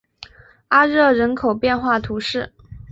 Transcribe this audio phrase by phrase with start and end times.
[0.69, 2.51] 阿热人口变化图示